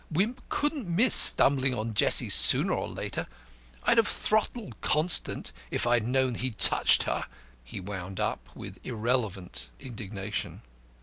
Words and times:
Wimp 0.09 0.41
couldn't 0.49 0.87
miss 0.89 1.13
stumbling 1.13 1.75
on 1.75 1.93
Jessie 1.93 2.31
sooner 2.31 2.73
or 2.73 2.87
later. 2.89 3.27
I'd 3.83 3.97
have 3.97 4.07
throttled 4.07 4.81
Constant, 4.81 5.51
if 5.69 5.85
I 5.85 5.93
had 5.93 6.07
known 6.07 6.33
he'd 6.33 6.57
touched 6.57 7.03
her," 7.03 7.25
he 7.63 7.79
wound 7.79 8.19
up 8.19 8.49
with 8.55 8.83
irrelevant 8.83 9.69
indignation. 9.79 10.63